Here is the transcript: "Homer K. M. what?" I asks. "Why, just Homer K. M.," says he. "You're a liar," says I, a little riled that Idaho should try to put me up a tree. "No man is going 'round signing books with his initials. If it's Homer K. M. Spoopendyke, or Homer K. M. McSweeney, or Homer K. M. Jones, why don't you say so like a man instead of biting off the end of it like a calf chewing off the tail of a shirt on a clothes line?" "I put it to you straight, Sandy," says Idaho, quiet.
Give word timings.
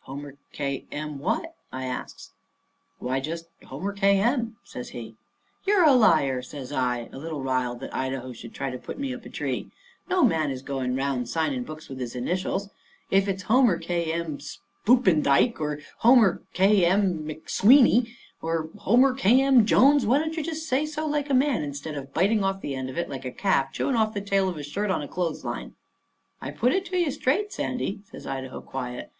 "Homer 0.00 0.34
K. 0.52 0.84
M. 0.90 1.20
what?" 1.20 1.54
I 1.72 1.84
asks. 1.84 2.32
"Why, 2.98 3.20
just 3.20 3.46
Homer 3.66 3.92
K. 3.92 4.18
M.," 4.20 4.56
says 4.64 4.88
he. 4.88 5.14
"You're 5.64 5.84
a 5.84 5.92
liar," 5.92 6.42
says 6.42 6.72
I, 6.72 7.08
a 7.12 7.18
little 7.18 7.40
riled 7.40 7.78
that 7.78 7.94
Idaho 7.94 8.32
should 8.32 8.52
try 8.52 8.68
to 8.68 8.78
put 8.80 8.98
me 8.98 9.14
up 9.14 9.24
a 9.24 9.28
tree. 9.28 9.70
"No 10.10 10.24
man 10.24 10.50
is 10.50 10.62
going 10.62 10.96
'round 10.96 11.28
signing 11.28 11.62
books 11.62 11.88
with 11.88 12.00
his 12.00 12.16
initials. 12.16 12.68
If 13.12 13.28
it's 13.28 13.44
Homer 13.44 13.78
K. 13.78 14.12
M. 14.12 14.38
Spoopendyke, 14.38 15.60
or 15.60 15.78
Homer 15.98 16.42
K. 16.52 16.84
M. 16.84 17.22
McSweeney, 17.24 18.08
or 18.42 18.70
Homer 18.78 19.14
K. 19.14 19.40
M. 19.40 19.64
Jones, 19.66 20.04
why 20.04 20.18
don't 20.18 20.36
you 20.36 20.52
say 20.52 20.84
so 20.84 21.06
like 21.06 21.30
a 21.30 21.32
man 21.32 21.62
instead 21.62 21.94
of 21.96 22.12
biting 22.12 22.42
off 22.42 22.60
the 22.60 22.74
end 22.74 22.90
of 22.90 22.98
it 22.98 23.08
like 23.08 23.24
a 23.24 23.30
calf 23.30 23.72
chewing 23.72 23.94
off 23.94 24.14
the 24.14 24.20
tail 24.20 24.48
of 24.48 24.56
a 24.56 24.64
shirt 24.64 24.90
on 24.90 25.00
a 25.02 25.06
clothes 25.06 25.44
line?" 25.44 25.76
"I 26.42 26.50
put 26.50 26.72
it 26.72 26.86
to 26.86 26.96
you 26.98 27.12
straight, 27.12 27.52
Sandy," 27.52 28.00
says 28.10 28.26
Idaho, 28.26 28.60
quiet. 28.60 29.12